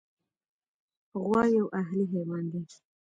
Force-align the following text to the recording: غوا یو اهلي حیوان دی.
غوا 1.23 1.41
یو 1.57 1.67
اهلي 1.81 2.05
حیوان 2.13 2.43
دی. 2.51 2.61